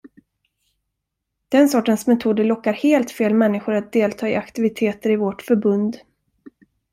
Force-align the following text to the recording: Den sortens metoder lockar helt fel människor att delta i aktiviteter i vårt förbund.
Den 1.49 1.69
sortens 1.69 2.07
metoder 2.07 2.43
lockar 2.43 2.73
helt 2.73 3.11
fel 3.11 3.33
människor 3.33 3.73
att 3.73 3.91
delta 3.93 4.29
i 4.29 4.35
aktiviteter 4.35 5.09
i 5.09 5.15
vårt 5.15 5.41
förbund. 5.41 5.97